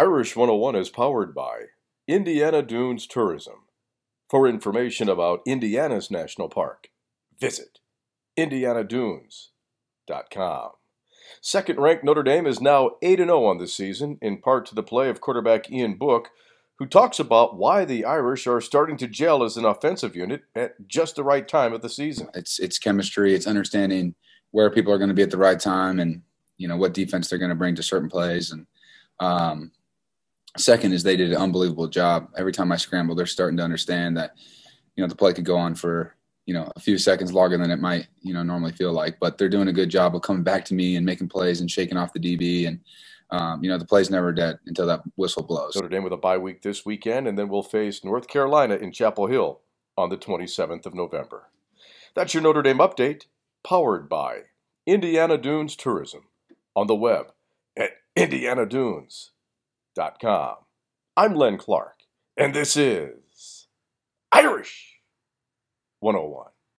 [0.00, 1.64] Irish 101 is powered by
[2.08, 3.66] Indiana Dunes Tourism.
[4.30, 6.88] For information about Indiana's national park,
[7.38, 7.80] visit
[8.34, 10.70] indianadunes.com.
[11.42, 14.82] Second ranked Notre Dame is now 8 0 on the season, in part to the
[14.82, 16.30] play of quarterback Ian Book,
[16.78, 20.88] who talks about why the Irish are starting to gel as an offensive unit at
[20.88, 22.28] just the right time of the season.
[22.32, 24.14] It's it's chemistry, it's understanding
[24.50, 26.22] where people are going to be at the right time and
[26.56, 28.66] you know what defense they're going to bring to certain plays and
[29.20, 29.72] um,
[30.60, 34.16] second is they did an unbelievable job every time i scramble they're starting to understand
[34.16, 34.34] that
[34.96, 36.14] you know the play could go on for
[36.46, 39.38] you know a few seconds longer than it might you know normally feel like but
[39.38, 41.96] they're doing a good job of coming back to me and making plays and shaking
[41.96, 42.80] off the db and
[43.30, 46.16] um, you know the play's never dead until that whistle blows Notre Dame with a
[46.16, 49.60] bye week this weekend, and then we'll face North Carolina in Chapel Hill
[49.96, 51.48] on the 27th of November.
[52.14, 53.26] That's your Notre Dame update,
[53.62, 54.42] powered by
[54.84, 56.24] Indiana Dunes Tourism
[56.74, 57.32] on the web
[57.76, 57.90] at
[61.14, 62.04] I'm Len Clark,
[62.34, 63.68] and this is
[64.32, 64.96] Irish
[65.98, 66.46] 101.